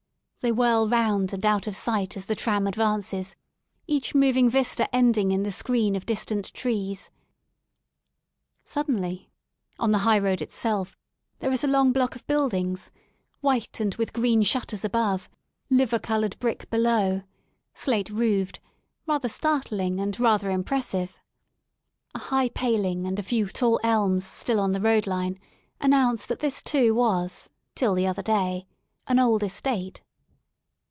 [0.43, 3.35] They whirl round and out of sight, as the tram advances,
[3.85, 7.11] each moving vista ending in the screen of distant trees
[8.63, 9.29] Suddenly,
[9.77, 10.97] on the high road itself,
[11.41, 12.89] there is a long block of buildings,
[13.41, 15.29] white, and with green shutters above,
[15.69, 17.21] liver coloured brick below,
[17.75, 18.59] slate roofed,
[19.05, 21.15] rather startling and rather impres sive,
[22.15, 25.37] A high paling and a few tall elms still on the road line,
[25.79, 28.65] announce that this, too, was, till the other day,
[29.05, 30.01] an old estate.